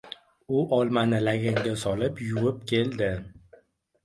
[0.59, 3.13] U olmalami laganga solib, yuvib keldi.